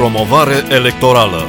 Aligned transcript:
promovare 0.00 0.64
electorală. 0.70 1.42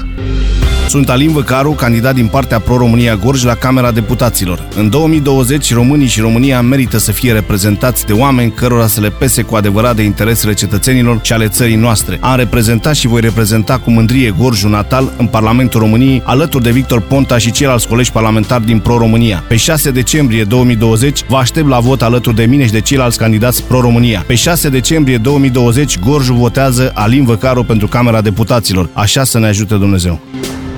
Sunt 0.87 1.09
Alin 1.09 1.31
Văcaru, 1.31 1.71
candidat 1.71 2.15
din 2.15 2.27
partea 2.27 2.59
Pro-România 2.59 3.15
Gorj 3.15 3.43
la 3.43 3.55
Camera 3.55 3.91
Deputaților. 3.91 4.67
În 4.75 4.89
2020, 4.89 5.73
românii 5.73 6.07
și 6.07 6.19
România 6.19 6.61
merită 6.61 6.97
să 6.97 7.11
fie 7.11 7.31
reprezentați 7.31 8.05
de 8.05 8.13
oameni 8.13 8.51
cărora 8.51 8.87
să 8.87 9.01
le 9.01 9.09
pese 9.09 9.41
cu 9.41 9.55
adevărat 9.55 9.95
de 9.95 10.01
interesele 10.01 10.53
cetățenilor 10.53 11.19
și 11.23 11.33
ale 11.33 11.47
țării 11.47 11.75
noastre. 11.75 12.17
Am 12.21 12.37
reprezentat 12.37 12.95
și 12.95 13.07
voi 13.07 13.21
reprezenta 13.21 13.77
cu 13.77 13.91
mândrie 13.91 14.35
Gorjul 14.39 14.69
natal 14.69 15.11
în 15.17 15.25
Parlamentul 15.25 15.79
României, 15.79 16.21
alături 16.25 16.63
de 16.63 16.71
Victor 16.71 17.01
Ponta 17.01 17.37
și 17.37 17.51
ceilalți 17.51 17.87
colegi 17.87 18.11
parlamentari 18.11 18.65
din 18.65 18.79
Pro-România. 18.79 19.43
Pe 19.47 19.55
6 19.55 19.91
decembrie 19.91 20.43
2020, 20.43 21.25
vă 21.27 21.37
aștept 21.37 21.67
la 21.67 21.79
vot 21.79 22.01
alături 22.01 22.35
de 22.35 22.45
mine 22.45 22.65
și 22.65 22.71
de 22.71 22.81
ceilalți 22.81 23.17
candidați 23.17 23.63
Pro-România. 23.63 24.23
Pe 24.27 24.35
6 24.35 24.69
decembrie 24.69 25.17
2020, 25.17 25.99
Gorjul 25.99 26.35
votează 26.35 26.91
Alin 26.93 27.25
Văcaru 27.25 27.63
pentru 27.63 27.87
Camera 27.87 28.21
Deputaților. 28.21 28.89
Așa 28.93 29.23
să 29.23 29.39
ne 29.39 29.47
ajute 29.47 29.75
Dumnezeu. 29.75 30.19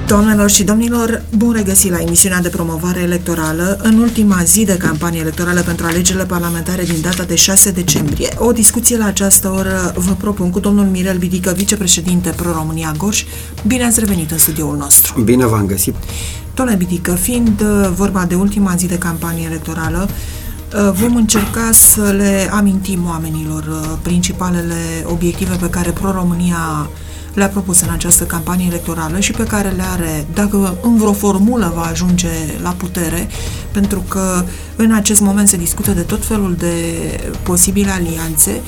Doamnelor 0.09 0.49
și 0.49 0.63
domnilor, 0.63 1.21
bun 1.37 1.51
regăsit 1.51 1.91
la 1.91 1.99
emisiunea 1.99 2.41
de 2.41 2.49
promovare 2.49 2.99
electorală 2.99 3.79
în 3.83 3.97
ultima 3.97 4.43
zi 4.43 4.65
de 4.65 4.77
campanie 4.77 5.19
electorală 5.19 5.61
pentru 5.61 5.85
alegerile 5.85 6.25
parlamentare 6.25 6.83
din 6.83 7.01
data 7.01 7.23
de 7.23 7.35
6 7.35 7.71
decembrie. 7.71 8.29
O 8.37 8.51
discuție 8.51 8.97
la 8.97 9.05
această 9.05 9.53
oră 9.57 9.93
vă 9.95 10.11
propun 10.13 10.49
cu 10.49 10.59
domnul 10.59 10.85
Mirel 10.85 11.17
Bidică, 11.17 11.53
vicepreședinte 11.55 12.29
Pro-România 12.29 12.93
Gorj. 12.97 13.25
Bine 13.67 13.85
ați 13.85 13.99
revenit 13.99 14.31
în 14.31 14.37
studioul 14.37 14.77
nostru. 14.77 15.21
Bine 15.21 15.45
v-am 15.45 15.65
găsit. 15.65 15.95
Domnule 16.53 16.77
Bidică, 16.77 17.11
fiind 17.11 17.61
uh, 17.61 17.89
vorba 17.95 18.25
de 18.25 18.35
ultima 18.35 18.75
zi 18.75 18.87
de 18.87 18.97
campanie 18.97 19.45
electorală, 19.45 20.09
uh, 20.09 20.91
Vom 20.93 21.15
încerca 21.15 21.69
să 21.71 22.13
le 22.17 22.49
amintim 22.51 23.05
oamenilor 23.05 23.63
uh, 23.63 23.97
principalele 24.01 25.03
obiective 25.05 25.55
pe 25.55 25.69
care 25.69 25.91
Pro-România 25.91 26.89
le-a 27.39 27.47
propus 27.47 27.81
în 27.81 27.89
această 27.89 28.23
campanie 28.23 28.65
electorală 28.65 29.19
și 29.19 29.31
pe 29.31 29.43
care 29.43 29.69
le 29.69 29.83
are, 29.91 30.25
dacă 30.33 30.77
în 30.81 30.97
vreo 30.97 31.13
formulă 31.13 31.71
va 31.75 31.81
ajunge 31.81 32.29
la 32.61 32.69
putere, 32.69 33.27
pentru 33.71 34.03
că 34.07 34.43
în 34.75 34.91
acest 34.91 35.21
moment 35.21 35.49
se 35.49 35.57
discută 35.57 35.91
de 35.91 36.01
tot 36.01 36.25
felul 36.25 36.55
de 36.57 36.73
posibile 37.43 37.91
alianțe, 37.91 38.61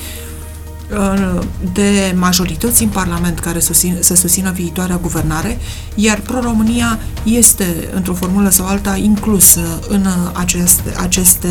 de 1.72 2.14
majorități 2.16 2.82
în 2.82 2.88
Parlament 2.88 3.38
care 3.38 3.60
să 4.00 4.14
susțină 4.14 4.50
viitoarea 4.50 4.96
guvernare, 4.96 5.58
iar 5.94 6.20
Pro-România 6.20 6.98
este, 7.24 7.88
într-o 7.94 8.14
formulă 8.14 8.48
sau 8.48 8.66
alta, 8.66 8.96
inclusă 8.96 9.80
în 9.88 10.06
aceste, 10.32 10.94
aceste 10.96 11.48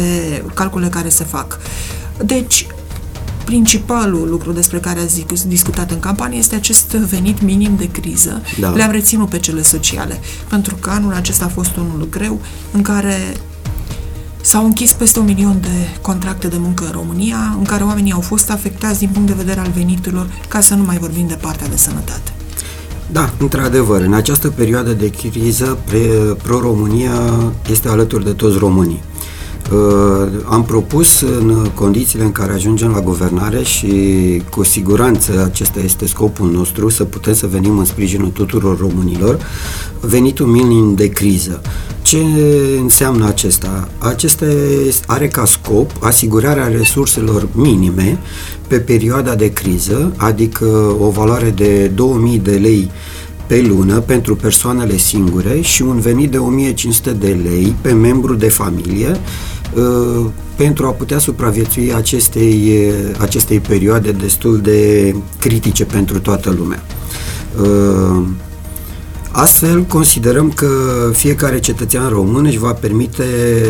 calcule 0.53 0.87
care 0.87 1.09
se 1.09 1.23
fac. 1.23 1.59
Deci, 2.25 2.67
principalul 3.51 4.29
lucru 4.29 4.51
despre 4.51 4.79
care 4.79 4.99
ați 4.99 5.25
discutat 5.47 5.91
în 5.91 5.99
campanie 5.99 6.39
este 6.39 6.55
acest 6.55 6.91
venit 6.91 7.41
minim 7.41 7.75
de 7.77 7.87
criză. 7.91 8.41
Da. 8.59 8.69
Le-am 8.69 8.91
reținut 8.91 9.29
pe 9.29 9.39
cele 9.39 9.61
sociale, 9.61 10.19
pentru 10.47 10.75
că 10.75 10.89
anul 10.89 11.13
acesta 11.13 11.45
a 11.45 11.47
fost 11.47 11.75
unul 11.75 12.07
greu 12.09 12.39
în 12.71 12.81
care 12.81 13.15
S-au 14.41 14.65
închis 14.65 14.93
peste 14.93 15.19
un 15.19 15.25
milion 15.25 15.57
de 15.61 15.99
contracte 16.01 16.47
de 16.47 16.57
muncă 16.59 16.85
în 16.85 16.91
România, 16.91 17.55
în 17.57 17.63
care 17.63 17.83
oamenii 17.83 18.11
au 18.11 18.21
fost 18.21 18.51
afectați 18.51 18.99
din 18.99 19.09
punct 19.13 19.27
de 19.27 19.33
vedere 19.37 19.59
al 19.59 19.71
veniturilor, 19.75 20.27
ca 20.47 20.59
să 20.59 20.73
nu 20.75 20.83
mai 20.83 20.97
vorbim 20.97 21.27
de 21.27 21.37
partea 21.41 21.67
de 21.67 21.77
sănătate. 21.77 22.33
Da, 23.11 23.33
într-adevăr, 23.37 24.01
în 24.01 24.13
această 24.13 24.49
perioadă 24.49 24.91
de 24.91 25.09
criză, 25.09 25.77
Pro-România 26.43 27.11
este 27.71 27.87
alături 27.87 28.23
de 28.23 28.31
toți 28.31 28.57
românii. 28.57 29.01
Uh, 29.71 30.27
am 30.45 30.63
propus 30.63 31.21
în 31.21 31.67
condițiile 31.73 32.23
în 32.23 32.31
care 32.31 32.53
ajungem 32.53 32.91
la 32.91 33.01
guvernare 33.01 33.63
și 33.63 33.93
cu 34.49 34.63
siguranță 34.63 35.43
acesta 35.45 35.79
este 35.79 36.07
scopul 36.07 36.51
nostru, 36.51 36.89
să 36.89 37.03
putem 37.03 37.33
să 37.33 37.47
venim 37.47 37.77
în 37.77 37.85
sprijinul 37.85 38.29
tuturor 38.29 38.79
românilor, 38.79 39.39
venitul 39.99 40.45
minim 40.45 40.95
de 40.95 41.09
criză. 41.09 41.61
Ce 42.01 42.17
înseamnă 42.81 43.27
acesta? 43.27 43.87
Acesta 43.97 44.45
are 45.05 45.27
ca 45.27 45.45
scop 45.45 45.91
asigurarea 45.99 46.67
resurselor 46.67 47.47
minime 47.51 48.19
pe 48.67 48.79
perioada 48.79 49.35
de 49.35 49.53
criză, 49.53 50.13
adică 50.15 50.95
o 50.99 51.09
valoare 51.09 51.49
de 51.49 51.87
2000 51.87 52.39
de 52.39 52.55
lei 52.55 52.91
pe 53.47 53.61
lună 53.67 53.99
pentru 53.99 54.35
persoanele 54.35 54.97
singure 54.97 55.61
și 55.61 55.81
un 55.81 55.99
venit 55.99 56.31
de 56.31 56.37
1500 56.37 57.11
de 57.11 57.39
lei 57.43 57.75
pe 57.81 57.91
membru 57.91 58.33
de 58.33 58.49
familie 58.49 59.09
uh, 59.09 59.59
pentru 60.55 60.85
a 60.85 60.89
putea 60.91 61.19
supraviețui 61.19 61.93
acestei, 61.93 62.87
uh, 62.87 63.15
acestei 63.17 63.59
perioade 63.59 64.11
destul 64.11 64.59
de 64.59 65.15
critice 65.39 65.85
pentru 65.85 66.19
toată 66.19 66.55
lumea. 66.57 66.83
Uh, 67.61 68.27
astfel, 69.31 69.83
considerăm 69.83 70.51
că 70.51 70.67
fiecare 71.13 71.59
cetățean 71.59 72.09
român 72.09 72.45
își 72.45 72.57
va 72.57 72.73
permite 72.73 73.23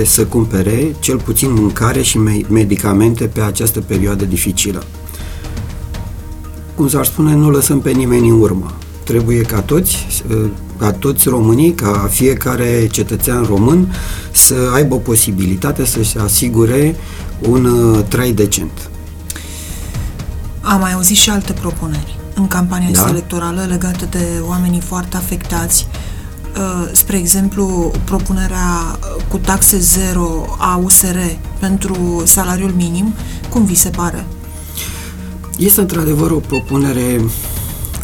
să 0.06 0.26
cumpere 0.26 0.96
cel 1.00 1.18
puțin 1.18 1.54
mâncare 1.54 2.02
și 2.02 2.18
medicamente 2.50 3.26
pe 3.26 3.42
această 3.42 3.82
perioadă 3.82 4.26
dificilă. 4.26 4.84
Cum 6.76 6.88
s-ar 6.88 7.06
spune, 7.06 7.36
nu 7.36 7.50
lăsăm 7.50 7.82
pe 7.82 7.92
nimeni 7.92 8.30
în 8.30 8.40
urmă 8.40 8.76
trebuie 9.12 9.42
ca 9.42 9.62
toți, 9.62 10.06
ca 10.78 10.92
toți 10.92 11.30
românii, 11.30 11.74
ca 11.74 12.08
fiecare 12.12 12.88
cetățean 12.92 13.44
român 13.44 13.96
să 14.32 14.56
aibă 14.74 14.96
posibilitatea 14.98 15.86
să-și 15.86 16.18
asigure 16.18 16.96
un 17.50 17.66
uh, 17.66 18.04
trai 18.08 18.32
decent. 18.32 18.90
Am 20.62 20.80
mai 20.80 20.94
auzit 20.94 21.18
și 21.18 21.30
alte 21.30 21.54
propuneri 21.54 22.18
în 22.36 22.48
campania 22.48 22.90
da? 22.92 23.10
electorală 23.10 23.66
legate 23.70 24.06
de 24.06 24.26
oamenii 24.48 24.82
foarte 24.82 25.18
afectați. 25.18 25.88
Uh, 26.58 26.90
spre 26.92 27.18
exemplu, 27.18 27.92
propunerea 28.04 29.00
cu 29.28 29.38
taxe 29.38 29.80
zero 29.80 30.56
a 30.58 30.80
USR 30.84 31.18
pentru 31.60 32.22
salariul 32.26 32.74
minim, 32.76 33.14
cum 33.50 33.66
vi 33.66 33.76
se 33.76 33.90
pare? 33.90 34.26
Este 35.58 35.82
într-adevăr 35.82 36.32
o 36.32 36.40
propunere, 36.40 37.22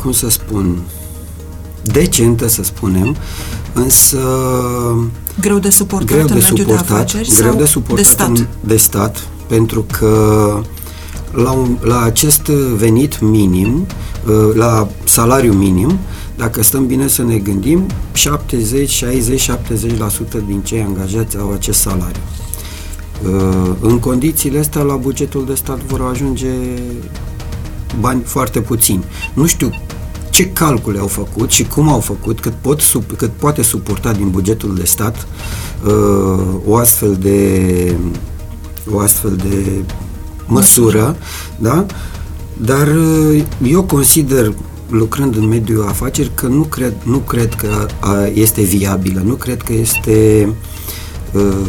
cum 0.02 0.12
să 0.12 0.30
spun, 0.30 0.82
decentă, 1.88 2.48
să 2.48 2.64
spunem, 2.64 3.16
însă 3.74 4.20
greu 5.40 5.60
de 5.60 5.70
suportat 5.70 6.08
greu 6.08 6.26
de 6.26 6.40
suportat, 6.40 7.12
de 7.12 7.36
greu 7.38 7.54
de 7.54 7.66
suportat 7.66 7.98
de 7.98 8.04
stat. 8.04 8.28
În, 8.28 8.48
de 8.60 8.78
stat, 8.78 9.28
pentru 9.48 9.86
că 9.92 10.62
la, 11.32 11.52
un, 11.52 11.78
la 11.82 12.02
acest 12.02 12.42
venit 12.76 13.20
minim, 13.22 13.86
uh, 14.28 14.56
la 14.56 14.88
salariu 15.04 15.54
minim, 15.54 16.00
dacă 16.38 16.64
stăm 16.64 16.86
bine 16.86 17.08
să 17.08 17.24
ne 17.24 17.38
gândim, 17.38 17.86
70, 18.14 18.90
60, 18.90 19.52
70% 19.52 19.56
din 20.48 20.62
cei 20.64 20.82
angajați 20.82 21.38
au 21.38 21.52
acest 21.52 21.80
salariu. 21.80 22.22
Uh, 23.24 23.70
în 23.80 24.00
condițiile 24.00 24.60
astea, 24.60 24.82
la 24.82 24.96
bugetul 24.96 25.46
de 25.46 25.54
stat 25.54 25.80
vor 25.80 26.02
ajunge 26.12 26.48
bani 28.00 28.22
foarte 28.26 28.62
puțini. 28.62 29.04
Nu 29.34 29.46
știu 29.46 29.70
ce 30.38 30.50
calcule 30.50 31.00
au 31.00 31.08
făcut 31.08 31.52
și 31.52 31.64
cum 31.64 31.90
au 31.90 32.00
făcut 32.00 32.40
cât, 32.40 32.54
pot, 32.54 32.80
sub, 32.80 33.04
cât 33.16 33.30
poate 33.30 33.62
suporta 33.62 34.12
din 34.12 34.30
bugetul 34.30 34.76
de 34.76 34.86
stat 34.86 35.28
uh, 35.86 36.46
o 36.66 36.76
astfel 36.76 37.16
de 37.20 37.96
o 38.92 39.00
astfel 39.00 39.36
de 39.36 39.84
măsură, 40.46 41.16
da? 41.60 41.86
Dar 42.58 42.88
uh, 42.88 43.44
eu 43.68 43.84
consider 43.84 44.54
lucrând 44.90 45.36
în 45.36 45.48
mediul 45.48 45.88
afaceri 45.88 46.32
că 46.34 46.48
nu 46.48 46.64
cred, 46.64 46.94
nu 47.04 47.18
cred 47.18 47.54
că 47.54 47.88
a, 48.00 48.26
este 48.34 48.62
viabilă, 48.62 49.22
nu 49.26 49.34
cred 49.34 49.62
că 49.62 49.74
este 49.74 50.50
uh, 51.34 51.68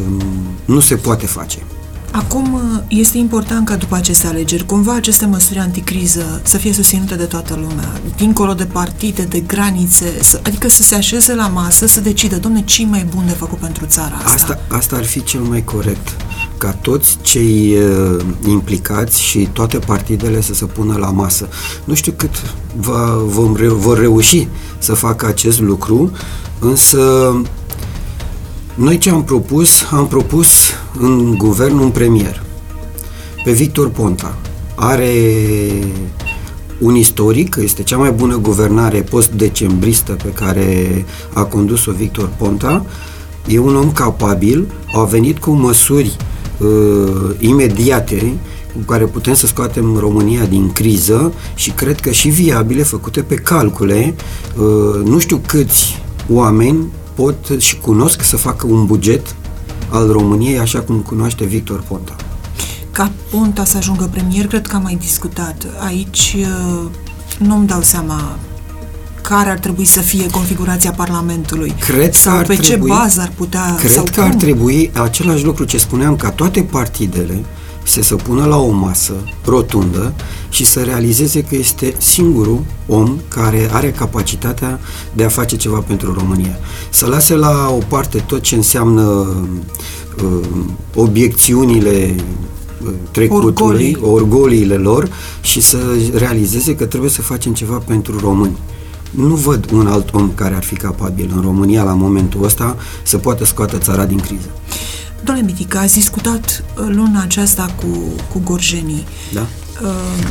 nu 0.64 0.80
se 0.80 0.94
poate 0.94 1.26
face. 1.26 1.58
Acum 2.10 2.54
uh, 2.54 2.60
este 2.88 3.18
important 3.18 3.66
ca 3.66 3.76
după 3.76 3.96
aceste 3.96 4.26
alegeri, 4.26 4.66
cumva 4.66 4.94
aceste 4.94 5.26
măsuri 5.26 5.58
anticriză 5.58 6.40
să 6.44 6.56
fie 6.56 6.72
susținute 6.72 7.14
de 7.14 7.24
toată 7.24 7.54
lumea, 7.54 8.00
dincolo 8.16 8.54
de 8.54 8.64
partide, 8.64 9.22
de 9.22 9.40
granițe, 9.40 10.18
să, 10.22 10.40
adică 10.42 10.68
să 10.68 10.82
se 10.82 10.94
așeze 10.94 11.34
la 11.34 11.46
masă, 11.46 11.86
să 11.86 12.00
decidă, 12.00 12.36
domne, 12.36 12.62
ce 12.62 12.86
mai 12.86 13.06
bun 13.14 13.22
de 13.26 13.32
făcut 13.32 13.58
pentru 13.58 13.84
țara 13.86 14.14
asta. 14.16 14.30
Asta, 14.32 14.60
asta 14.68 14.96
ar 14.96 15.04
fi 15.04 15.22
cel 15.22 15.40
mai 15.40 15.64
corect, 15.64 16.16
ca 16.58 16.72
toți 16.72 17.18
cei 17.20 17.76
uh, 17.76 18.24
implicați 18.48 19.22
și 19.22 19.48
toate 19.52 19.78
partidele 19.78 20.40
să 20.40 20.54
se 20.54 20.64
pună 20.64 20.96
la 20.96 21.10
masă. 21.10 21.48
Nu 21.84 21.94
știu 21.94 22.12
cât 22.16 22.54
va, 22.76 23.22
vom, 23.26 23.52
vor 23.52 23.98
reuși 23.98 24.48
să 24.78 24.94
facă 24.94 25.26
acest 25.26 25.60
lucru, 25.60 26.10
însă 26.58 27.00
noi 28.74 28.98
ce 28.98 29.10
am 29.10 29.24
propus? 29.24 29.82
Am 29.90 30.08
propus 30.08 30.48
în 30.98 31.34
guvern 31.38 31.78
un 31.78 31.90
premier, 31.90 32.42
pe 33.44 33.52
Victor 33.52 33.88
Ponta. 33.88 34.38
Are 34.74 35.12
un 36.78 36.94
istoric, 36.94 37.56
este 37.62 37.82
cea 37.82 37.96
mai 37.96 38.10
bună 38.10 38.36
guvernare 38.36 39.02
post-decembristă 39.02 40.12
pe 40.12 40.28
care 40.28 41.04
a 41.32 41.44
condus-o 41.44 41.92
Victor 41.92 42.30
Ponta, 42.36 42.86
e 43.46 43.58
un 43.58 43.76
om 43.76 43.92
capabil, 43.92 44.72
a 44.94 45.04
venit 45.04 45.38
cu 45.38 45.50
măsuri 45.50 46.16
uh, 46.58 47.34
imediate 47.38 48.32
cu 48.72 48.78
care 48.78 49.04
putem 49.04 49.34
să 49.34 49.46
scoatem 49.46 49.96
România 49.96 50.44
din 50.44 50.72
criză 50.72 51.32
și 51.54 51.70
cred 51.70 52.00
că 52.00 52.10
și 52.10 52.28
viabile, 52.28 52.82
făcute 52.82 53.20
pe 53.20 53.34
calcule, 53.34 54.14
uh, 54.56 55.04
nu 55.04 55.18
știu 55.18 55.40
câți 55.46 56.02
oameni 56.30 56.86
pot 57.14 57.36
și 57.58 57.78
cunosc 57.78 58.22
să 58.22 58.36
facă 58.36 58.66
un 58.66 58.86
buget 58.86 59.36
al 59.88 60.10
României 60.10 60.58
așa 60.58 60.80
cum 60.80 60.96
cunoaște 60.96 61.44
Victor 61.44 61.82
Ponta. 61.88 62.16
Ca 62.90 63.12
Ponta 63.30 63.64
să 63.64 63.76
ajungă 63.76 64.08
premier, 64.12 64.46
cred 64.46 64.66
că 64.66 64.76
am 64.76 64.82
mai 64.82 64.96
discutat. 65.00 65.66
Aici 65.86 66.36
uh, 66.38 66.90
nu-mi 67.38 67.66
dau 67.66 67.80
seama 67.80 68.38
care 69.22 69.50
ar 69.50 69.58
trebui 69.58 69.84
să 69.84 70.00
fie 70.00 70.26
configurația 70.26 70.92
Parlamentului? 70.92 71.74
Cred 71.78 72.12
sau 72.12 72.32
că 72.32 72.38
ar 72.38 72.46
pe 72.46 72.54
trebui, 72.54 72.88
ce 72.90 72.96
bază 72.96 73.20
ar 73.20 73.32
putea... 73.36 73.74
Cred 73.78 73.90
sau 73.90 74.04
că 74.04 74.20
cum? 74.20 74.22
ar 74.22 74.34
trebui 74.34 74.90
același 75.02 75.44
lucru 75.44 75.64
ce 75.64 75.78
spuneam, 75.78 76.16
ca 76.16 76.30
toate 76.30 76.62
partidele 76.62 77.44
să 77.88 78.02
se 78.02 78.14
pună 78.14 78.44
la 78.44 78.56
o 78.56 78.70
masă 78.70 79.12
rotundă 79.44 80.12
și 80.48 80.64
să 80.64 80.80
realizeze 80.80 81.42
că 81.42 81.56
este 81.56 81.94
singurul 81.98 82.64
om 82.86 83.18
care 83.28 83.68
are 83.72 83.90
capacitatea 83.90 84.80
de 85.12 85.24
a 85.24 85.28
face 85.28 85.56
ceva 85.56 85.78
pentru 85.78 86.14
România. 86.18 86.58
Să 86.90 87.06
lase 87.06 87.34
la 87.34 87.68
o 87.70 87.82
parte 87.88 88.18
tot 88.18 88.40
ce 88.40 88.54
înseamnă 88.54 89.02
uh, 90.22 90.48
obiecțiunile 90.94 92.14
uh, 92.84 92.90
trecutului, 93.10 93.54
Orgolii. 93.54 93.98
orgoliile 94.00 94.74
lor 94.74 95.08
și 95.40 95.60
să 95.60 95.78
realizeze 96.14 96.74
că 96.74 96.84
trebuie 96.86 97.10
să 97.10 97.22
facem 97.22 97.52
ceva 97.52 97.76
pentru 97.76 98.18
români. 98.18 98.56
Nu 99.10 99.34
văd 99.34 99.70
un 99.72 99.86
alt 99.86 100.14
om 100.14 100.30
care 100.34 100.54
ar 100.54 100.64
fi 100.64 100.74
capabil 100.74 101.32
în 101.34 101.40
România 101.40 101.82
la 101.82 101.94
momentul 101.94 102.44
ăsta 102.44 102.76
să 103.02 103.18
poată 103.18 103.44
scoate 103.44 103.78
țara 103.78 104.04
din 104.04 104.18
criză. 104.18 104.48
Domnule 105.28 105.48
Mitică, 105.52 105.78
ați 105.78 105.94
discutat 105.94 106.64
uh, 106.76 106.86
luna 106.88 107.22
aceasta 107.22 107.74
cu, 107.80 107.86
cu 108.32 108.40
gorjenii. 108.44 109.06
Da? 109.32 109.46
Uh, 109.82 110.26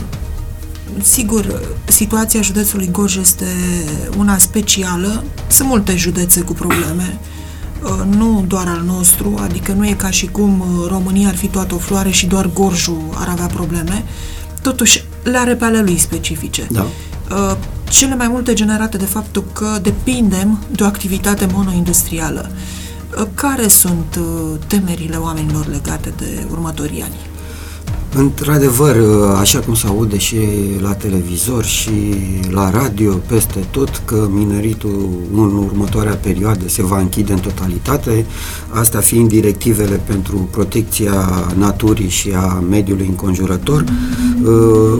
sigur, 1.01 1.61
situația 1.85 2.41
județului 2.41 2.89
Gorj 2.91 3.17
este 3.17 3.45
una 4.17 4.38
specială. 4.38 5.23
Sunt 5.47 5.67
multe 5.67 5.95
județe 5.95 6.41
cu 6.41 6.53
probleme, 6.53 7.19
uh, 7.83 8.15
nu 8.15 8.45
doar 8.47 8.67
al 8.67 8.83
nostru, 8.85 9.35
adică 9.41 9.71
nu 9.71 9.88
e 9.88 9.94
ca 9.94 10.09
și 10.09 10.25
cum 10.25 10.59
uh, 10.59 10.88
România 10.88 11.27
ar 11.27 11.35
fi 11.35 11.47
toată 11.47 11.75
o 11.75 11.77
floare 11.77 12.09
și 12.09 12.25
doar 12.25 12.49
Gorjul 12.53 13.09
ar 13.13 13.27
avea 13.27 13.47
probleme. 13.47 14.03
Totuși, 14.61 15.03
le 15.23 15.38
are 15.38 15.55
pe 15.55 15.65
ale 15.65 15.81
lui 15.81 15.97
specifice. 15.97 16.67
Da. 16.71 16.85
Uh, 17.31 17.57
cele 17.89 18.15
mai 18.15 18.27
multe 18.27 18.53
generate 18.53 18.97
de 18.97 19.05
faptul 19.05 19.44
că 19.53 19.79
depindem 19.81 20.63
de 20.71 20.83
o 20.83 20.85
activitate 20.85 21.47
monoindustrială. 21.53 22.51
Uh, 22.51 22.85
Care 23.33 23.67
sunt 23.67 24.19
uh, 24.19 24.59
temerile 24.67 25.15
oamenilor 25.15 25.67
legate 25.67 26.13
de 26.17 26.45
următorii 26.51 27.01
ani? 27.01 27.15
Într-adevăr, 28.15 28.95
așa 29.39 29.59
cum 29.59 29.73
se 29.73 29.87
aude 29.87 30.17
și 30.17 30.37
la 30.81 30.93
televizor 30.93 31.63
și 31.65 31.91
la 32.49 32.69
radio, 32.69 33.13
peste 33.13 33.65
tot, 33.71 34.01
că 34.05 34.27
mineritul 34.31 35.09
în 35.33 35.57
următoarea 35.57 36.13
perioadă 36.13 36.67
se 36.67 36.83
va 36.83 36.99
închide 36.99 37.33
în 37.33 37.39
totalitate, 37.39 38.25
asta 38.69 38.99
fiind 38.99 39.29
directivele 39.29 40.01
pentru 40.05 40.47
protecția 40.51 41.13
naturii 41.57 42.09
și 42.09 42.31
a 42.35 42.63
mediului 42.69 43.05
înconjurător, 43.05 43.83
uh, 44.43 44.99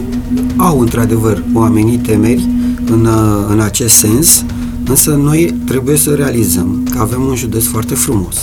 au 0.58 0.80
într-adevăr 0.80 1.44
oamenii 1.54 1.98
temeri 1.98 2.48
în, 2.86 3.06
uh, 3.06 3.46
în 3.50 3.60
acest 3.60 3.96
sens, 3.96 4.46
însă 4.88 5.12
noi 5.12 5.54
trebuie 5.66 5.98
să 5.98 6.16
realizăm 6.16 6.88
că 6.92 7.00
avem 7.00 7.22
un 7.22 7.36
județ 7.36 7.64
foarte 7.64 7.96
frumos, 7.96 8.36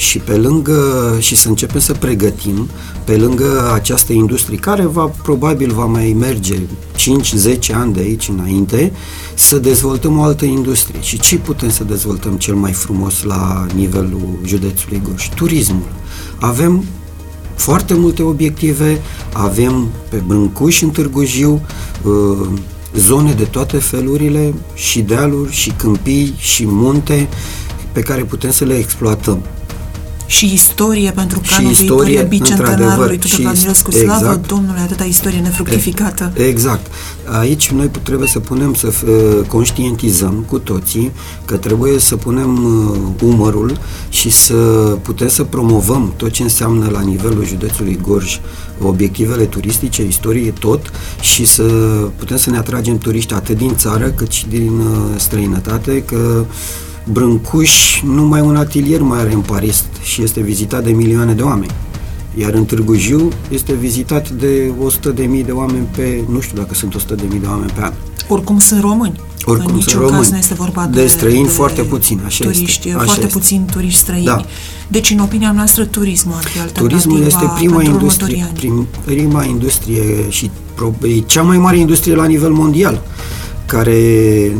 și 0.00 0.18
pe 0.18 0.36
lângă 0.36 1.16
și 1.18 1.36
să 1.36 1.48
începem 1.48 1.80
să 1.80 1.92
pregătim 1.92 2.68
pe 3.04 3.16
lângă 3.16 3.70
această 3.74 4.12
industrie 4.12 4.58
care 4.58 4.84
va 4.84 5.04
probabil 5.22 5.72
va 5.72 5.84
mai 5.84 6.16
merge 6.18 6.56
5-10 6.56 7.72
ani 7.72 7.92
de 7.92 8.00
aici 8.00 8.28
înainte 8.28 8.92
să 9.34 9.58
dezvoltăm 9.58 10.18
o 10.18 10.22
altă 10.22 10.44
industrie. 10.44 11.00
Și 11.00 11.18
ce 11.18 11.36
putem 11.36 11.70
să 11.70 11.84
dezvoltăm 11.84 12.32
cel 12.32 12.54
mai 12.54 12.72
frumos 12.72 13.22
la 13.22 13.66
nivelul 13.74 14.38
județului 14.44 15.02
Gorj? 15.04 15.28
Turismul. 15.28 15.88
Avem 16.38 16.84
foarte 17.54 17.94
multe 17.94 18.22
obiective, 18.22 19.00
avem 19.32 19.88
pe 20.08 20.22
Brâncuș 20.26 20.82
în 20.82 20.90
Târgu 20.90 21.24
Jiu 21.24 21.60
uh, 22.02 22.48
zone 22.96 23.32
de 23.32 23.44
toate 23.44 23.76
felurile 23.76 24.54
și 24.74 25.00
dealuri 25.00 25.52
și 25.52 25.70
câmpii 25.76 26.34
și 26.38 26.64
munte 26.66 27.28
pe 27.92 28.00
care 28.00 28.22
putem 28.22 28.50
să 28.50 28.64
le 28.64 28.74
exploatăm. 28.74 29.42
Și 30.26 30.52
istorie, 30.52 31.10
pentru 31.10 31.38
că 31.38 31.44
Și 31.44 31.54
anul 31.54 31.70
istorie, 31.70 32.04
viitor 32.04 32.24
e 32.24 32.28
bicentenarului 32.28 32.84
într-adevăr, 32.84 33.10
Tudor 33.18 33.26
și 33.28 33.40
Vladimirescu. 33.40 33.90
ist- 33.90 33.98
Slavă 33.98 34.24
exact. 34.24 34.46
Domnului, 34.48 34.80
atâta 34.80 35.04
istorie 35.04 35.38
nefructificată. 35.38 36.32
Exact. 36.36 36.86
Aici 37.38 37.70
noi 37.70 37.90
trebuie 38.02 38.28
să 38.28 38.38
punem, 38.38 38.74
să 38.74 38.92
uh, 39.06 39.46
conștientizăm 39.46 40.44
cu 40.48 40.58
toții 40.58 41.10
că 41.44 41.56
trebuie 41.56 41.98
să 41.98 42.16
punem 42.16 42.64
uh, 42.64 42.98
umărul 43.22 43.78
și 44.08 44.30
să 44.30 44.54
putem 45.02 45.28
să 45.28 45.42
promovăm 45.42 46.12
tot 46.16 46.30
ce 46.30 46.42
înseamnă 46.42 46.88
la 46.92 47.00
nivelul 47.00 47.44
județului 47.46 47.98
Gorj 48.02 48.40
obiectivele 48.82 49.44
turistice, 49.44 50.06
istorie, 50.06 50.50
tot 50.50 50.90
și 51.20 51.44
să 51.44 51.62
putem 52.16 52.36
să 52.36 52.50
ne 52.50 52.56
atragem 52.56 52.98
turiști 52.98 53.34
atât 53.34 53.56
din 53.56 53.76
țară 53.76 54.10
cât 54.10 54.30
și 54.30 54.48
din 54.48 54.78
uh, 54.78 54.96
străinătate, 55.16 56.02
că 56.02 56.44
Brâncuș 57.12 58.02
numai 58.02 58.40
un 58.40 58.56
atelier 58.56 59.00
mai 59.00 59.18
are 59.18 59.32
în 59.32 59.40
Paris 59.40 59.84
și 60.02 60.22
este 60.22 60.40
vizitat 60.40 60.84
de 60.84 60.90
milioane 60.90 61.32
de 61.32 61.42
oameni. 61.42 61.72
Iar 62.34 62.52
în 62.52 62.64
Târgu 62.64 62.94
Jiu 62.94 63.28
este 63.50 63.72
vizitat 63.72 64.30
de 64.30 64.72
100.000 65.08 65.14
de 65.14 65.22
mii 65.22 65.44
de 65.44 65.52
oameni 65.52 65.86
pe, 65.96 66.24
nu 66.28 66.40
știu 66.40 66.56
dacă 66.56 66.74
sunt 66.74 66.94
100.000 66.94 67.06
de 67.06 67.26
mii 67.30 67.40
de 67.40 67.46
oameni 67.46 67.70
pe 67.70 67.82
an. 67.82 67.92
Oricum 68.28 68.58
sunt 68.58 68.80
români. 68.80 69.20
Oricum 69.44 69.70
în 69.70 69.74
niciun 69.74 69.92
sunt 69.92 70.02
români. 70.02 70.20
caz 70.20 70.30
nu 70.30 70.36
este 70.36 70.54
vorba 70.54 70.86
de, 70.86 71.00
De 71.00 71.06
străini 71.06 71.48
foarte 71.48 71.82
puțini, 71.82 72.20
așa 72.24 72.44
turiști, 72.44 72.88
este, 72.88 72.88
așa 72.88 73.04
foarte 73.04 73.26
este. 73.26 73.38
puțini 73.38 73.64
turiști 73.70 73.98
străini. 73.98 74.24
Da. 74.24 74.44
Deci, 74.88 75.10
în 75.10 75.18
opinia 75.18 75.52
noastră, 75.52 75.84
turismul 75.84 76.34
ar 76.36 76.44
fi 76.44 76.60
alternativa 76.60 76.88
Turismul 76.88 77.26
este 77.26 77.52
prima 77.54 77.76
pentru 77.76 77.92
industrie, 77.92 78.26
următorii 78.26 78.42
ani. 78.42 78.58
prim, 78.58 78.86
prima 79.04 79.44
industrie 79.44 80.28
și 80.28 80.50
pro, 80.74 80.92
e 81.02 81.18
cea 81.18 81.42
mai 81.42 81.58
mare 81.58 81.78
industrie 81.78 82.14
la 82.14 82.24
nivel 82.26 82.50
mondial 82.50 83.02
care 83.66 83.98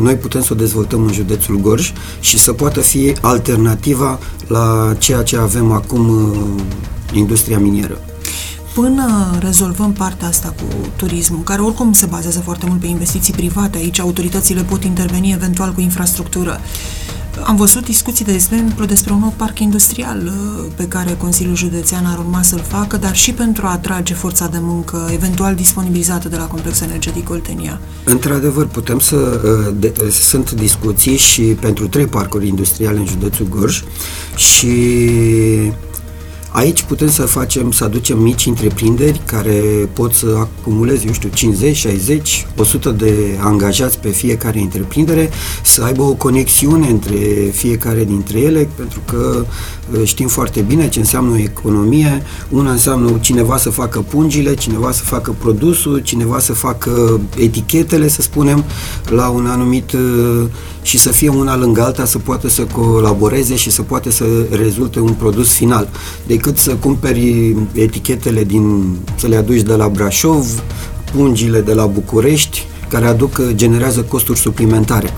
noi 0.00 0.14
putem 0.14 0.42
să 0.42 0.48
o 0.52 0.56
dezvoltăm 0.56 1.02
în 1.02 1.12
județul 1.12 1.56
Gorj 1.56 1.92
și 2.20 2.38
să 2.38 2.52
poată 2.52 2.80
fi 2.80 3.12
alternativa 3.20 4.18
la 4.46 4.94
ceea 4.98 5.22
ce 5.22 5.36
avem 5.36 5.72
acum 5.72 6.08
uh, 6.08 6.62
industria 7.12 7.58
minieră. 7.58 8.00
Până 8.80 9.38
rezolvăm 9.40 9.92
partea 9.92 10.28
asta 10.28 10.54
cu 10.56 10.88
turismul, 10.96 11.42
care 11.42 11.60
oricum 11.60 11.92
se 11.92 12.06
bazează 12.06 12.40
foarte 12.40 12.66
mult 12.68 12.80
pe 12.80 12.86
investiții 12.86 13.32
private, 13.32 13.78
aici 13.78 14.00
autoritățile 14.00 14.62
pot 14.62 14.84
interveni 14.84 15.32
eventual 15.32 15.72
cu 15.72 15.80
infrastructură. 15.80 16.60
Am 17.44 17.56
văzut 17.56 17.84
discuții, 17.84 18.24
de 18.24 18.32
exemplu, 18.32 18.84
despre 18.84 19.12
un 19.12 19.18
nou 19.18 19.34
parc 19.36 19.58
industrial 19.58 20.22
uh, 20.26 20.64
pe 20.74 20.88
care 20.88 21.14
Consiliul 21.18 21.56
Județean 21.56 22.06
ar 22.06 22.18
urma 22.18 22.42
să-l 22.42 22.64
facă, 22.68 22.96
dar 22.96 23.16
și 23.16 23.32
pentru 23.32 23.66
a 23.66 23.70
atrage 23.70 24.14
forța 24.14 24.46
de 24.46 24.58
muncă 24.60 25.08
eventual 25.12 25.54
disponibilizată 25.54 26.28
de 26.28 26.36
la 26.36 26.44
Complexul 26.44 26.86
Energetic 26.86 27.30
Oltenia. 27.30 27.80
Într-adevăr, 28.04 28.66
putem 28.66 28.98
să... 28.98 29.40
uh, 29.66 29.74
De, 29.78 29.94
sunt 30.10 30.50
discuții 30.50 31.16
și 31.16 31.42
pentru 31.42 31.88
trei 31.88 32.06
parcuri 32.06 32.48
industriale 32.48 32.98
în 32.98 33.06
județul 33.06 33.46
Gorj 33.48 33.82
și 34.36 34.68
aici 36.52 36.82
putem 36.82 37.10
să 37.10 37.22
facem, 37.22 37.70
să 37.70 37.84
aducem 37.84 38.18
mici 38.18 38.46
întreprinderi 38.46 39.20
care 39.24 39.88
pot 39.92 40.12
să 40.12 40.36
acumuleze, 40.38 41.06
eu 41.06 41.12
știu, 41.12 41.28
50, 41.28 41.76
60, 41.76 42.46
100 42.56 42.90
de 42.90 43.38
angajați 43.40 43.98
pe 43.98 44.08
fiecare 44.08 44.60
întreprindere, 44.60 45.30
să 45.62 45.82
aibă 45.82 46.02
o 46.02 46.12
conexiune 46.12 46.88
între 46.88 47.16
fiecare 47.52 48.04
dintre 48.04 48.38
ele, 48.38 48.68
pentru 48.74 49.00
că 49.04 49.44
uh, 49.92 50.00
știm 50.04 50.28
foarte 50.28 50.60
bine 50.60 50.88
ce 50.88 50.98
înseamnă 50.98 51.32
o 51.32 51.38
economie. 51.38 52.22
Una 52.50 52.70
înseamnă 52.70 53.18
cineva 53.20 53.56
să 53.56 53.70
facă 53.70 54.00
pungile, 54.00 54.54
cineva 54.54 54.92
să 54.92 55.02
facă 55.02 55.34
produsul, 55.38 55.98
cineva 55.98 56.38
să 56.38 56.52
facă 56.52 57.20
etichetele, 57.36 58.08
să 58.08 58.22
spunem, 58.22 58.64
la 59.08 59.28
un 59.28 59.46
anumit 59.46 59.92
uh, 59.92 60.46
și 60.82 60.98
să 60.98 61.08
fie 61.08 61.28
una 61.28 61.56
lângă 61.56 61.82
alta, 61.82 62.04
să 62.04 62.18
poată 62.18 62.48
să 62.48 62.62
colaboreze 62.62 63.56
și 63.56 63.70
să 63.70 63.82
poată 63.82 64.10
să 64.10 64.24
rezulte 64.50 65.00
un 65.00 65.12
produs 65.12 65.52
final. 65.52 65.88
Decât 66.42 66.58
să 66.58 66.74
cumperi 66.74 67.56
etichetele 67.72 68.44
din, 68.44 68.96
să 69.14 69.26
le 69.26 69.36
aduci 69.36 69.60
de 69.60 69.74
la 69.74 69.88
Brașov, 69.88 70.62
pungile 71.12 71.60
de 71.60 71.74
la 71.74 71.86
București, 71.86 72.66
care 72.88 73.06
aduc, 73.06 73.42
generează 73.54 74.00
costuri 74.00 74.38
suplimentare. 74.38 75.10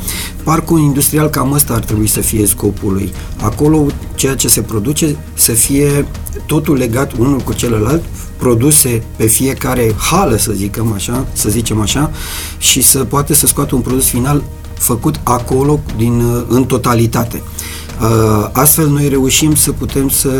Parcul 0.42 0.80
industrial 0.80 1.28
cam 1.28 1.52
ăsta 1.52 1.74
ar 1.74 1.84
trebui 1.84 2.06
să 2.06 2.20
fie 2.20 2.46
scopul 2.46 2.92
lui. 2.92 3.12
Acolo 3.40 3.86
ceea 4.14 4.34
ce 4.34 4.48
se 4.48 4.60
produce 4.60 5.16
să 5.34 5.52
fie 5.52 6.06
totul 6.46 6.76
legat 6.76 7.12
unul 7.12 7.38
cu 7.38 7.52
celălalt, 7.52 8.02
produse 8.36 9.02
pe 9.16 9.26
fiecare 9.26 9.94
hală, 10.10 10.36
să 10.36 10.52
zicem 10.52 10.92
așa, 10.92 11.26
să 11.32 11.48
zicem 11.48 11.80
așa, 11.80 12.10
și 12.58 12.82
să 12.82 13.04
poate 13.04 13.34
să 13.34 13.46
scoată 13.46 13.74
un 13.74 13.80
produs 13.80 14.04
final 14.04 14.42
făcut 14.74 15.20
acolo 15.22 15.80
din, 15.96 16.20
uh, 16.20 16.42
în 16.48 16.64
totalitate. 16.64 17.42
Uh, 18.02 18.48
astfel 18.52 18.88
noi 18.88 19.08
reușim 19.08 19.54
să 19.54 19.72
putem 19.72 20.08
să 20.08 20.30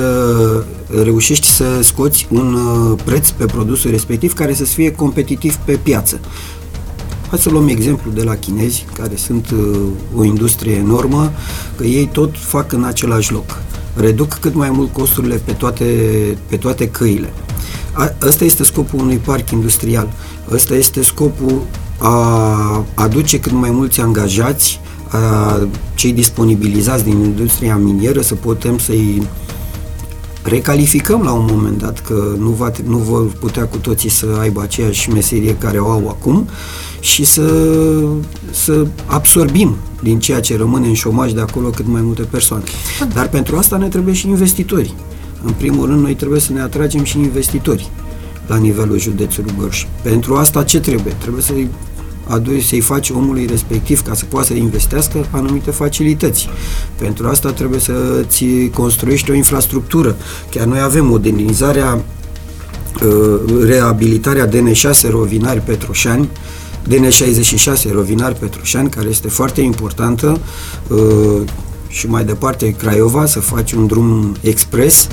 reușești 1.03 1.47
să 1.47 1.83
scoți 1.83 2.27
un 2.31 2.55
uh, 2.55 2.99
preț 3.05 3.31
pe 3.31 3.45
produsul 3.45 3.91
respectiv 3.91 4.33
care 4.33 4.55
să 4.55 4.65
fie 4.65 4.93
competitiv 4.93 5.55
pe 5.55 5.73
piață. 5.73 6.21
Hai 7.29 7.39
să 7.39 7.51
luăm 7.51 7.69
exemplu 7.69 8.11
de 8.11 8.23
la 8.23 8.35
chinezi, 8.35 8.87
care 8.95 9.17
sunt 9.17 9.55
o 10.17 10.25
industrie 10.25 10.75
enormă, 10.75 11.33
că 11.77 11.85
ei 11.85 12.07
tot 12.13 12.35
fac 12.39 12.73
în 12.73 12.85
același 12.85 13.33
loc. 13.33 13.63
Reduc 13.97 14.35
cât 14.35 14.55
mai 14.55 14.71
mult 14.71 14.93
costurile 14.93 15.35
pe 15.35 15.53
toate, 15.53 15.85
pe 16.47 16.57
toate 16.57 16.89
căile. 16.89 17.33
A, 17.93 18.13
ăsta 18.27 18.45
este 18.45 18.65
scopul 18.65 18.99
unui 19.01 19.17
parc 19.17 19.51
industrial. 19.51 20.13
Ăsta 20.51 20.75
este 20.75 21.03
scopul 21.03 21.63
a 21.99 22.85
aduce 22.95 23.41
cât 23.41 23.53
mai 23.53 23.71
mulți 23.71 24.01
angajați, 24.01 24.81
a, 25.09 25.69
cei 26.03 26.13
disponibilizați 26.13 27.05
din 27.05 27.25
industria 27.25 27.77
minieră, 27.77 28.21
să 28.21 28.35
putem 28.35 28.79
să-i 28.79 29.23
recalificăm 30.43 31.23
la 31.23 31.33
un 31.33 31.47
moment 31.51 31.79
dat, 31.79 32.01
că 32.01 32.35
nu, 32.39 32.51
va, 32.51 32.71
nu 32.85 32.97
vor 32.97 33.27
putea 33.27 33.65
cu 33.65 33.77
toții 33.77 34.09
să 34.09 34.27
aibă 34.41 34.63
aceeași 34.63 35.11
meserie 35.11 35.57
care 35.57 35.79
o 35.79 35.91
au 35.91 36.09
acum 36.09 36.49
și 37.01 37.25
să, 37.25 37.75
să 38.51 38.87
absorbim 39.07 39.77
din 40.03 40.19
ceea 40.19 40.41
ce 40.41 40.57
rămâne 40.57 40.87
în 40.87 40.95
șomaj 40.95 41.33
de 41.33 41.41
acolo 41.41 41.69
cât 41.69 41.87
mai 41.87 42.01
multe 42.01 42.23
persoane. 42.23 42.65
Dar 43.15 43.29
pentru 43.29 43.57
asta 43.57 43.77
ne 43.77 43.89
trebuie 43.89 44.15
și 44.15 44.29
investitori. 44.29 44.95
În 45.45 45.53
primul 45.53 45.87
rând, 45.87 46.01
noi 46.01 46.15
trebuie 46.15 46.41
să 46.41 46.53
ne 46.53 46.61
atragem 46.61 47.05
și 47.05 47.19
investitori 47.19 47.91
la 48.47 48.57
nivelul 48.57 48.99
județului 48.99 49.55
Gorj. 49.59 49.87
Pentru 50.03 50.35
asta 50.35 50.63
ce 50.63 50.81
trebuie? 50.81 51.13
Trebuie 51.13 51.43
să-i 51.43 51.69
aduci 52.33 52.63
să-i 52.63 52.81
faci 52.81 53.11
omului 53.11 53.47
respectiv 53.47 54.03
ca 54.03 54.15
să 54.15 54.25
poată 54.25 54.47
să 54.47 54.55
investească 54.55 55.27
anumite 55.31 55.71
facilități. 55.71 56.49
Pentru 56.99 57.27
asta 57.27 57.53
trebuie 57.53 57.81
să-ți 57.81 58.45
construiești 58.75 59.31
o 59.31 59.35
infrastructură. 59.35 60.17
Chiar 60.51 60.67
noi 60.67 60.81
avem 60.81 61.07
modernizarea, 61.07 62.05
uh, 63.05 63.65
reabilitarea 63.65 64.49
DN6 64.49 65.11
Rovinari 65.11 65.61
Petroșani, 65.61 66.29
DN66 66.89 67.93
Rovinari 67.93 68.39
Petroșani, 68.39 68.91
care 68.91 69.09
este 69.09 69.29
foarte 69.29 69.61
importantă 69.61 70.41
uh, 70.89 71.43
și 71.89 72.07
mai 72.07 72.25
departe 72.25 72.75
Craiova, 72.79 73.27
să 73.27 73.41
faci 73.41 73.73
un 73.73 73.87
drum 73.87 74.37
expres 74.41 75.09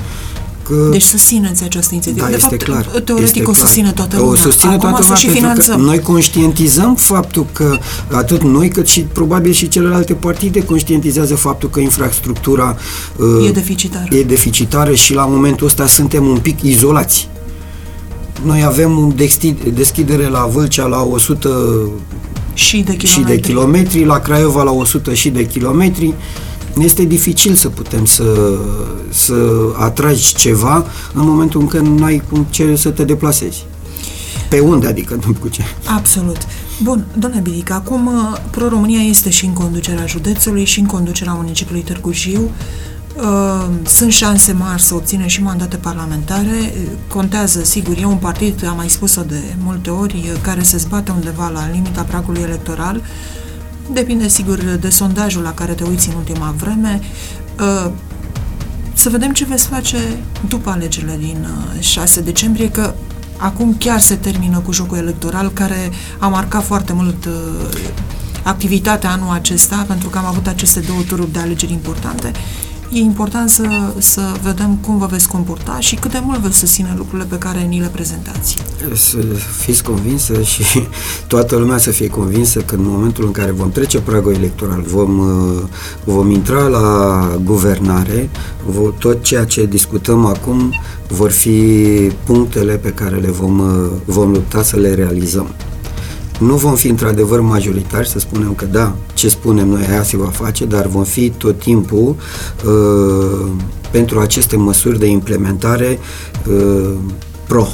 că... 0.70 0.88
Deci 0.90 1.02
susțineți 1.02 1.64
această 1.64 1.94
inițiativă. 1.94 2.24
Da, 2.24 2.30
de 2.30 2.36
este 2.36 2.48
fapt, 2.48 2.62
clar. 2.62 2.84
Teoretic 3.04 3.36
este 3.36 3.50
o 3.50 3.54
susține 3.54 3.92
toată 3.92 4.16
lumea. 4.16 4.32
O 4.32 4.34
susține 4.34 4.72
Acum 4.72 4.80
toată 4.88 4.98
lumea 5.00 5.16
și 5.16 5.24
pentru 5.26 5.42
finanțăm. 5.42 5.76
că 5.76 5.82
noi 5.82 6.00
conștientizăm 6.00 6.94
faptul 6.94 7.46
că 7.52 7.78
atât 8.10 8.42
noi 8.42 8.68
cât 8.68 8.88
și 8.88 9.00
probabil 9.00 9.52
și 9.52 9.68
celelalte 9.68 10.14
partide 10.14 10.64
conștientizează 10.64 11.34
faptul 11.34 11.70
că 11.70 11.80
infrastructura 11.80 12.76
uh, 13.16 13.48
e 13.48 13.50
deficitară. 13.50 14.16
E 14.16 14.22
deficitară 14.22 14.94
și 14.94 15.14
la 15.14 15.24
momentul 15.24 15.66
ăsta 15.66 15.86
suntem 15.86 16.26
un 16.26 16.38
pic 16.38 16.62
izolați. 16.62 17.28
Noi 18.44 18.64
avem 18.64 19.14
deschidere 19.74 20.28
la 20.28 20.48
Vâlcea 20.52 20.86
la 20.86 21.02
100 21.02 21.48
și 22.54 22.76
de 22.76 22.96
kilometri, 22.96 23.06
și 23.06 23.20
de 23.20 23.40
kilometri 23.40 24.04
la 24.04 24.18
Craiova 24.18 24.62
la 24.62 24.70
100 24.70 25.14
și 25.14 25.28
de 25.28 25.46
kilometri 25.46 26.14
este 26.78 27.04
dificil 27.04 27.54
să 27.54 27.68
putem 27.68 28.04
să, 28.04 28.58
să 29.10 29.34
atragi 29.78 30.34
ceva 30.34 30.84
în 31.14 31.26
momentul 31.26 31.60
în 31.60 31.66
care 31.66 31.84
nu 31.84 32.04
ai 32.04 32.22
cum 32.30 32.46
ce 32.50 32.76
să 32.76 32.90
te 32.90 33.04
deplasezi. 33.04 33.64
Pe 34.48 34.58
unde, 34.58 34.86
adică, 34.86 35.18
nu 35.26 35.32
cu 35.40 35.48
ce? 35.48 35.62
Absolut. 35.96 36.36
Bun, 36.82 37.04
domnule 37.18 37.42
Bilic, 37.42 37.70
acum 37.70 38.06
uh, 38.06 38.38
Pro-România 38.50 39.00
este 39.00 39.30
și 39.30 39.44
în 39.44 39.52
conducerea 39.52 40.06
județului 40.06 40.64
și 40.64 40.80
în 40.80 40.86
conducerea 40.86 41.32
municipiului 41.32 41.82
Târgu 41.82 42.12
Jiu. 42.12 42.50
Uh, 43.16 43.66
sunt 43.86 44.12
șanse 44.12 44.52
mari 44.52 44.82
să 44.82 44.94
obțină 44.94 45.26
și 45.26 45.42
mandate 45.42 45.76
parlamentare. 45.76 46.72
Contează, 47.08 47.64
sigur, 47.64 47.96
e 48.00 48.04
un 48.04 48.16
partid, 48.16 48.66
am 48.66 48.76
mai 48.76 48.88
spus-o 48.88 49.22
de 49.22 49.40
multe 49.62 49.90
ori, 49.90 50.32
care 50.42 50.62
se 50.62 50.76
zbate 50.76 51.10
undeva 51.10 51.48
la 51.48 51.68
limita 51.72 52.02
pragului 52.02 52.42
electoral. 52.42 53.02
Depinde, 53.92 54.28
sigur, 54.28 54.58
de 54.58 54.88
sondajul 54.88 55.42
la 55.42 55.54
care 55.54 55.72
te 55.72 55.84
uiți 55.84 56.08
în 56.08 56.14
ultima 56.14 56.54
vreme. 56.56 57.00
Uh, 57.60 57.90
să 58.92 59.08
vedem 59.08 59.32
ce 59.32 59.44
veți 59.44 59.66
face 59.66 59.96
după 60.48 60.70
alegerile 60.70 61.16
din 61.18 61.46
6 61.80 62.20
decembrie, 62.20 62.70
că 62.70 62.94
acum 63.36 63.76
chiar 63.78 64.00
se 64.00 64.14
termină 64.14 64.58
cu 64.58 64.72
jocul 64.72 64.96
electoral 64.96 65.50
care 65.50 65.90
a 66.18 66.28
marcat 66.28 66.64
foarte 66.64 66.92
mult 66.92 67.28
activitatea 68.42 69.10
anul 69.10 69.32
acesta, 69.32 69.84
pentru 69.88 70.08
că 70.08 70.18
am 70.18 70.24
avut 70.24 70.46
aceste 70.46 70.80
două 70.80 71.00
tururi 71.02 71.32
de 71.32 71.38
alegeri 71.38 71.72
importante 71.72 72.32
e 72.92 72.98
important 72.98 73.50
să, 73.50 73.64
să 73.98 74.20
vedem 74.42 74.76
cum 74.76 74.98
vă 74.98 75.06
veți 75.06 75.28
comporta 75.28 75.76
și 75.78 75.94
cât 75.94 76.10
de 76.10 76.20
mult 76.22 76.38
veți 76.38 76.58
susține 76.58 76.94
lucrurile 76.96 77.28
pe 77.28 77.38
care 77.38 77.60
ni 77.60 77.80
le 77.80 77.86
prezentați. 77.86 78.56
Să 78.94 79.18
fiți 79.58 79.82
convinsă 79.82 80.42
și 80.42 80.62
toată 81.26 81.56
lumea 81.56 81.78
să 81.78 81.90
fie 81.90 82.08
convinsă 82.08 82.60
că 82.60 82.74
în 82.74 82.84
momentul 82.84 83.24
în 83.24 83.30
care 83.30 83.50
vom 83.50 83.70
trece 83.70 84.00
pragul 84.00 84.34
electoral, 84.34 84.82
vom, 84.82 85.18
uh, 85.18 85.62
vom 86.04 86.30
intra 86.30 86.66
la 86.66 87.20
guvernare, 87.44 88.30
tot 88.98 89.22
ceea 89.22 89.44
ce 89.44 89.66
discutăm 89.66 90.24
acum 90.26 90.74
vor 91.08 91.30
fi 91.30 91.76
punctele 92.24 92.76
pe 92.76 92.90
care 92.90 93.16
le 93.16 93.30
vom, 93.30 93.58
uh, 93.58 93.90
vom 94.04 94.30
lupta 94.30 94.62
să 94.62 94.76
le 94.76 94.94
realizăm 94.94 95.54
nu 96.40 96.56
vom 96.56 96.74
fi 96.74 96.88
într-adevăr 96.88 97.40
majoritari 97.40 98.08
să 98.08 98.18
spunem 98.18 98.54
că 98.54 98.64
da, 98.64 98.96
ce 99.14 99.28
spunem 99.28 99.68
noi 99.68 99.86
aia 99.90 100.02
se 100.02 100.16
va 100.16 100.28
face, 100.28 100.64
dar 100.64 100.86
vom 100.86 101.04
fi 101.04 101.30
tot 101.30 101.58
timpul 101.58 102.16
uh, 102.64 103.50
pentru 103.90 104.20
aceste 104.20 104.56
măsuri 104.56 104.98
de 104.98 105.06
implementare 105.06 105.98
uh, 106.48 106.94
pro. 107.46 107.68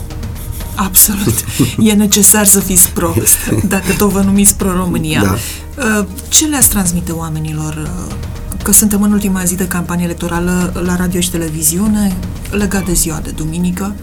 Absolut. 0.74 1.34
E 1.78 1.92
necesar 1.92 2.46
să 2.46 2.60
fiți 2.60 2.90
pro, 2.90 3.14
este. 3.22 3.66
dacă 3.68 3.92
tot 3.98 4.10
vă 4.10 4.20
numiți 4.20 4.56
pro-România. 4.56 5.22
Da. 5.22 5.36
Uh, 5.98 6.06
ce 6.28 6.46
le-ați 6.46 6.68
transmite 6.68 7.12
oamenilor 7.12 7.88
uh, 8.08 8.14
că 8.62 8.72
suntem 8.72 9.02
în 9.02 9.12
ultima 9.12 9.44
zi 9.44 9.54
de 9.54 9.66
campanie 9.66 10.04
electorală 10.04 10.82
la 10.84 10.96
radio 10.96 11.20
și 11.20 11.30
televiziune, 11.30 12.16
legat 12.50 12.84
de 12.84 12.92
ziua 12.92 13.20
de 13.22 13.30
duminică, 13.30 13.94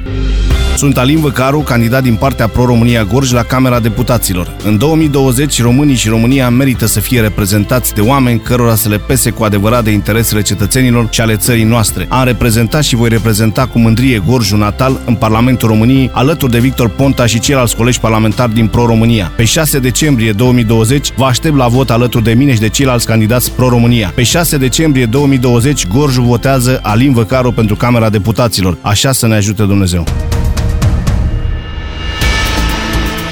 Sunt 0.76 0.98
Alin 0.98 1.20
Văcaru, 1.20 1.60
candidat 1.60 2.04
din 2.04 2.16
partea 2.16 2.48
Pro-România 2.48 3.04
Gorj 3.04 3.32
la 3.32 3.44
Camera 3.44 3.80
Deputaților. 3.80 4.56
În 4.64 4.78
2020, 4.78 5.62
românii 5.62 5.96
și 5.96 6.10
România 6.10 6.50
merită 6.50 6.86
să 6.86 7.00
fie 7.00 7.22
reprezentați 7.22 7.94
de 7.94 8.02
oameni 8.02 8.40
cărora 8.40 8.76
să 8.76 8.90
le 8.90 8.98
pese 8.98 9.30
cu 9.30 9.44
adevărat 9.44 9.84
de 9.84 9.92
interesele 9.92 10.42
cetățenilor 10.42 11.08
și 11.12 11.22
ale 11.22 11.36
țării 11.36 11.64
noastre. 11.64 12.06
Am 12.10 12.26
reprezentat 12.26 12.84
și 12.84 12.96
voi 12.96 13.10
reprezenta 13.10 13.66
cu 13.66 13.80
mândrie 13.80 14.24
Gorjul 14.28 14.58
natal 14.58 15.00
în 15.06 15.16
Parlamentul 15.16 15.68
României, 15.68 16.10
alături 16.14 16.52
de 16.52 16.60
Victor 16.60 16.90
Ponta 16.90 17.26
și 17.26 17.40
ceilalți 17.40 17.76
colegi 17.76 18.00
parlamentari 18.00 18.54
din 18.54 18.68
Pro-România. 18.68 19.32
Pe 19.36 19.44
6 19.44 19.80
decembrie 19.80 20.32
2020, 20.32 21.14
vă 21.18 21.26
aștept 21.26 21.56
la 21.56 21.68
vot 21.68 21.90
alături 21.90 22.24
de 22.24 22.34
mine 22.34 22.54
și 22.54 22.60
de 22.60 22.70
ceilalți 22.70 23.06
candidați 23.06 23.52
Pro-România. 23.52 24.12
Pe 24.16 24.24
6 24.24 24.58
decembrie 24.58 25.06
2020, 25.06 25.88
Gorjul 25.88 26.24
votează 26.24 26.80
Alin 26.84 27.14
Văcaru 27.14 27.52
pentru 27.52 27.76
Camera 27.76 28.10
Deputaților. 28.10 28.78
Așa 28.82 29.12
să 29.12 29.28
ne 29.28 29.36
ajute 29.36 29.64
Dumnezeu. 29.64 30.06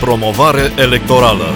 Promovare 0.03 0.71
electorală 0.75 1.53